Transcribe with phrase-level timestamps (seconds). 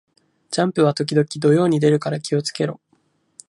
[0.49, 2.81] ジャンプは時々土曜に出るから気を付けろ